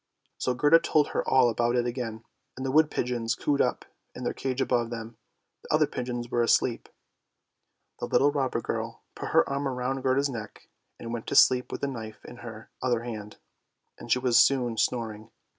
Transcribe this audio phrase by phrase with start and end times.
[0.39, 2.23] So Gerda told her all about it again,
[2.57, 3.85] and the wood pigeons cooed up
[4.15, 5.17] in their cage above them,
[5.61, 6.89] the other pigeons were asleep.
[7.99, 10.69] The little robber girl put her arm round Gerda's neck
[10.99, 13.37] and went to sleep with the knife in her other hand,
[13.99, 15.29] and she was soon snoring.